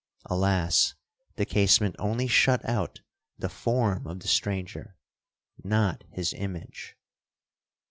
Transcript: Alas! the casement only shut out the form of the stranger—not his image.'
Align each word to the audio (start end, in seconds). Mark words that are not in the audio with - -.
Alas! 0.25 0.95
the 1.35 1.45
casement 1.45 1.95
only 1.99 2.25
shut 2.27 2.67
out 2.67 3.01
the 3.37 3.49
form 3.49 4.07
of 4.07 4.19
the 4.21 4.27
stranger—not 4.27 6.03
his 6.09 6.33
image.' 6.33 6.97